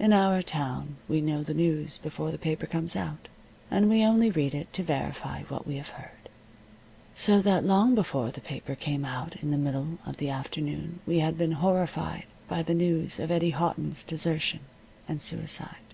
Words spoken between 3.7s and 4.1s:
and we